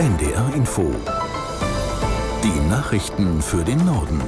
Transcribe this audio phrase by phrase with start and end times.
[0.00, 0.90] NDR Info.
[2.42, 4.22] Die Nachrichten für den Norden.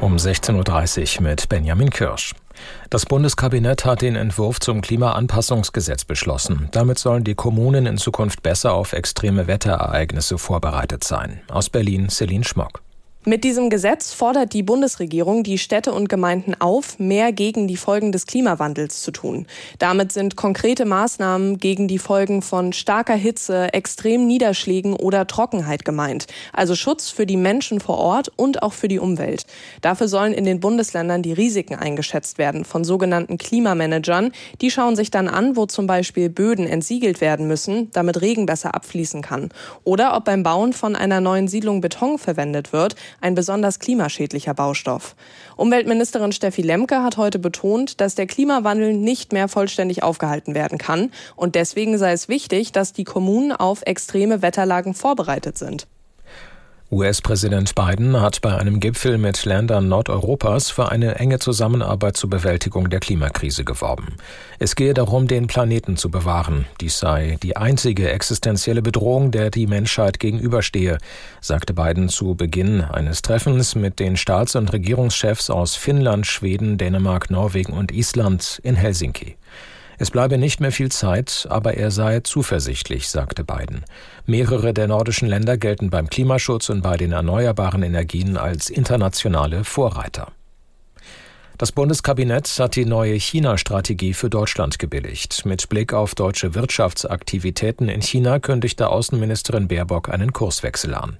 [0.00, 2.36] Um 16.30 Uhr mit Benjamin Kirsch.
[2.88, 6.68] Das Bundeskabinett hat den Entwurf zum Klimaanpassungsgesetz beschlossen.
[6.70, 11.40] Damit sollen die Kommunen in Zukunft besser auf extreme Wetterereignisse vorbereitet sein.
[11.50, 12.80] Aus Berlin Celine Schmock.
[13.24, 18.10] Mit diesem Gesetz fordert die Bundesregierung die Städte und Gemeinden auf, mehr gegen die Folgen
[18.10, 19.46] des Klimawandels zu tun.
[19.78, 26.26] Damit sind konkrete Maßnahmen gegen die Folgen von starker Hitze, extremen Niederschlägen oder Trockenheit gemeint.
[26.52, 29.46] Also Schutz für die Menschen vor Ort und auch für die Umwelt.
[29.82, 34.32] Dafür sollen in den Bundesländern die Risiken eingeschätzt werden von sogenannten Klimamanagern.
[34.60, 38.74] Die schauen sich dann an, wo zum Beispiel Böden entsiegelt werden müssen, damit Regen besser
[38.74, 39.50] abfließen kann.
[39.84, 45.14] Oder ob beim Bauen von einer neuen Siedlung Beton verwendet wird, ein besonders klimaschädlicher Baustoff.
[45.56, 51.10] Umweltministerin Steffi Lemke hat heute betont, dass der Klimawandel nicht mehr vollständig aufgehalten werden kann
[51.36, 55.86] und deswegen sei es wichtig, dass die Kommunen auf extreme Wetterlagen vorbereitet sind.
[56.92, 62.90] US-Präsident Biden hat bei einem Gipfel mit Ländern Nordeuropas für eine enge Zusammenarbeit zur Bewältigung
[62.90, 64.16] der Klimakrise geworben.
[64.58, 66.66] Es gehe darum, den Planeten zu bewahren.
[66.82, 70.98] Dies sei die einzige existenzielle Bedrohung, der die Menschheit gegenüberstehe,
[71.40, 77.30] sagte Biden zu Beginn eines Treffens mit den Staats- und Regierungschefs aus Finnland, Schweden, Dänemark,
[77.30, 79.38] Norwegen und Island in Helsinki.
[80.02, 83.84] Es bleibe nicht mehr viel Zeit, aber er sei zuversichtlich, sagte Biden.
[84.26, 90.32] Mehrere der nordischen Länder gelten beim Klimaschutz und bei den erneuerbaren Energien als internationale Vorreiter.
[91.56, 95.46] Das Bundeskabinett hat die neue China-Strategie für Deutschland gebilligt.
[95.46, 101.18] Mit Blick auf deutsche Wirtschaftsaktivitäten in China kündigte Außenministerin Baerbock einen Kurswechsel an.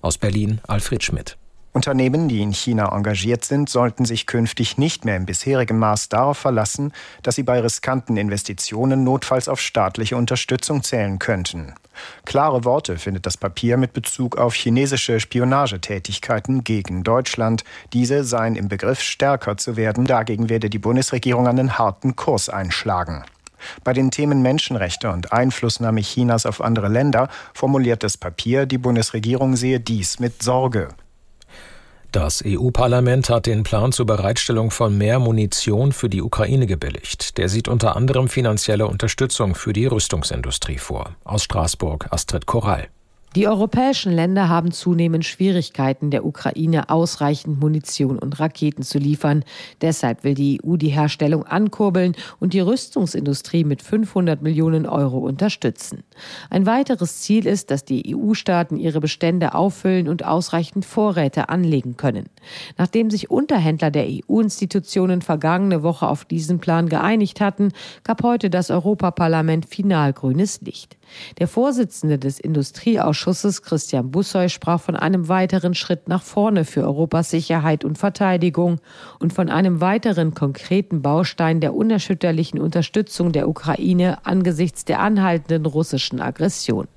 [0.00, 1.36] Aus Berlin Alfred Schmidt.
[1.74, 6.38] Unternehmen, die in China engagiert sind, sollten sich künftig nicht mehr im bisherigen Maß darauf
[6.38, 6.92] verlassen,
[7.24, 11.74] dass sie bei riskanten Investitionen notfalls auf staatliche Unterstützung zählen könnten.
[12.24, 17.64] Klare Worte findet das Papier mit Bezug auf chinesische Spionagetätigkeiten gegen Deutschland.
[17.92, 20.06] Diese seien im Begriff stärker zu werden.
[20.06, 23.24] Dagegen werde die Bundesregierung einen harten Kurs einschlagen.
[23.82, 29.56] Bei den Themen Menschenrechte und Einflussnahme Chinas auf andere Länder formuliert das Papier, die Bundesregierung
[29.56, 30.90] sehe dies mit Sorge.
[32.14, 37.38] Das EU-Parlament hat den Plan zur Bereitstellung von mehr Munition für die Ukraine gebilligt.
[37.38, 41.16] Der sieht unter anderem finanzielle Unterstützung für die Rüstungsindustrie vor.
[41.24, 42.86] Aus Straßburg Astrid Korall.
[43.36, 49.44] Die europäischen Länder haben zunehmend Schwierigkeiten, der Ukraine ausreichend Munition und Raketen zu liefern.
[49.80, 56.04] Deshalb will die EU die Herstellung ankurbeln und die Rüstungsindustrie mit 500 Millionen Euro unterstützen.
[56.48, 62.26] Ein weiteres Ziel ist, dass die EU-Staaten ihre Bestände auffüllen und ausreichend Vorräte anlegen können.
[62.78, 67.72] Nachdem sich Unterhändler der EU-Institutionen vergangene Woche auf diesen Plan geeinigt hatten,
[68.04, 70.96] gab heute das Europaparlament final grünes Licht.
[71.38, 77.30] Der Vorsitzende des Industrieausschusses, Christian Bussoy, sprach von einem weiteren Schritt nach vorne für Europas
[77.30, 78.80] Sicherheit und Verteidigung
[79.18, 86.20] und von einem weiteren konkreten Baustein der unerschütterlichen Unterstützung der Ukraine angesichts der anhaltenden russischen
[86.20, 86.88] Aggression.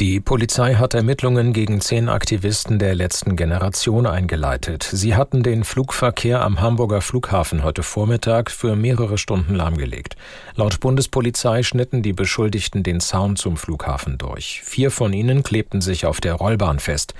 [0.00, 4.82] Die Polizei hat Ermittlungen gegen zehn Aktivisten der letzten Generation eingeleitet.
[4.82, 10.16] Sie hatten den Flugverkehr am Hamburger Flughafen heute Vormittag für mehrere Stunden lahmgelegt.
[10.56, 14.62] Laut Bundespolizei schnitten die Beschuldigten den Zaun zum Flughafen durch.
[14.64, 17.14] Vier von ihnen klebten sich auf der Rollbahn fest.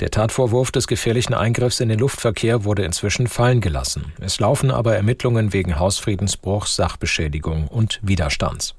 [0.00, 4.14] Der Tatvorwurf des gefährlichen Eingriffs in den Luftverkehr wurde inzwischen fallen gelassen.
[4.18, 8.74] Es laufen aber Ermittlungen wegen Hausfriedensbruchs, Sachbeschädigung und Widerstands.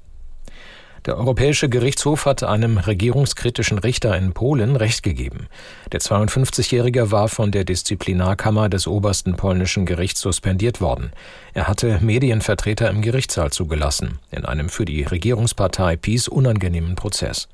[1.06, 5.46] Der Europäische Gerichtshof hat einem regierungskritischen Richter in Polen Recht gegeben.
[5.92, 11.12] Der 52-Jährige war von der Disziplinarkammer des obersten polnischen Gerichts suspendiert worden.
[11.54, 17.48] Er hatte Medienvertreter im Gerichtssaal zugelassen, in einem für die Regierungspartei PiS unangenehmen Prozess.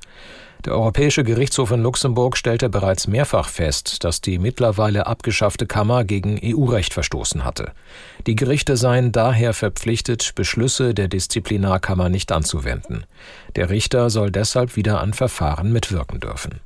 [0.65, 6.39] Der Europäische Gerichtshof in Luxemburg stellte bereits mehrfach fest, dass die mittlerweile abgeschaffte Kammer gegen
[6.43, 7.71] EU-Recht verstoßen hatte.
[8.25, 13.05] Die Gerichte seien daher verpflichtet, Beschlüsse der Disziplinarkammer nicht anzuwenden.
[13.55, 16.59] Der Richter soll deshalb wieder an Verfahren mitwirken dürfen.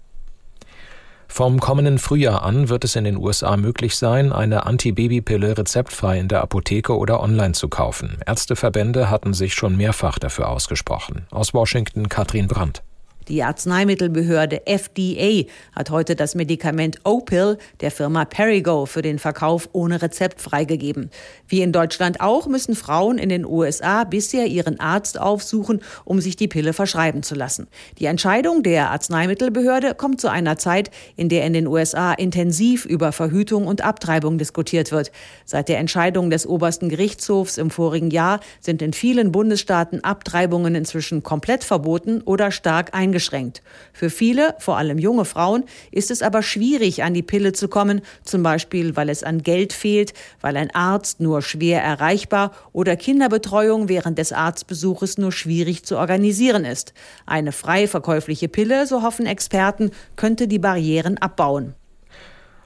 [1.27, 6.27] Vom kommenden Frühjahr an wird es in den USA möglich sein, eine Antibabypille rezeptfrei in
[6.27, 8.18] der Apotheke oder online zu kaufen.
[8.25, 11.25] Ärzteverbände hatten sich schon mehrfach dafür ausgesprochen.
[11.31, 12.83] Aus Washington Katrin Brandt.
[13.27, 20.01] Die Arzneimittelbehörde FDA hat heute das Medikament Opil der Firma Perigo für den Verkauf ohne
[20.01, 21.12] Rezept freigegeben.
[21.47, 26.35] Wie in Deutschland auch müssen Frauen in den USA bisher ihren Arzt aufsuchen, um sich
[26.35, 27.68] die Pille verschreiben zu lassen.
[28.00, 33.12] Die Entscheidung der Arzneimittelbehörde kommt zu einer Zeit, in der in den USA intensiv über
[33.12, 35.12] Verhütung und Abtreibung diskutiert wird.
[35.45, 41.21] Seit der Entscheidung des obersten Gerichtshofs im vorigen Jahr sind in vielen Bundesstaaten Abtreibungen inzwischen
[41.21, 43.62] komplett verboten oder stark eingeschränkt eingeschränkt.
[43.94, 48.01] Für viele, vor allem junge Frauen, ist es aber schwierig, an die Pille zu kommen,
[48.23, 53.89] zum Beispiel weil es an Geld fehlt, weil ein Arzt nur schwer erreichbar oder Kinderbetreuung
[53.89, 56.94] während des Arztbesuches nur schwierig zu organisieren ist.
[57.25, 61.75] Eine frei verkäufliche Pille, so hoffen Experten, könnte die Barrieren abbauen.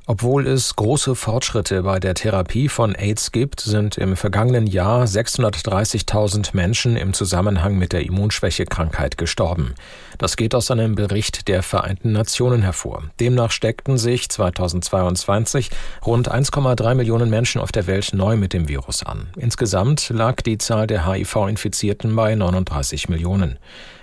[0.07, 6.51] Obwohl es große Fortschritte bei der Therapie von AIDS gibt, sind im vergangenen Jahr 630.000
[6.53, 9.73] Menschen im Zusammenhang mit der Immunschwächekrankheit gestorben.
[10.19, 13.05] Das geht aus einem Bericht der Vereinten Nationen hervor.
[13.19, 15.71] Demnach steckten sich 2022
[16.05, 19.29] rund 1,3 Millionen Menschen auf der Welt neu mit dem Virus an.
[19.37, 23.57] Insgesamt lag die Zahl der HIV-Infizierten bei 39 Millionen.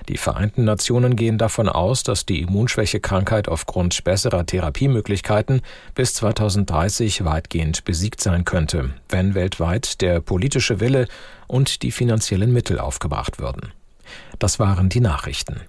[0.08, 5.62] Die Vereinten Nationen gehen davon aus, dass die Immunschwächekrankheit aufgrund besserer Therapiemöglichkeiten
[5.94, 11.06] bis 2030 weitgehend besiegt sein könnte, wenn weltweit der politische Wille
[11.46, 13.72] und die finanziellen Mittel aufgebracht würden.
[14.38, 15.60] Das waren die Nachrichten.